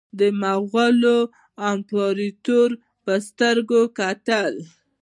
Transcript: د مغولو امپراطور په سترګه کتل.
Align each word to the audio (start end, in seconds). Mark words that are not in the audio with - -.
د 0.19 0.21
مغولو 0.41 1.17
امپراطور 1.71 2.69
په 3.03 3.13
سترګه 3.27 3.79
کتل. 3.99 4.53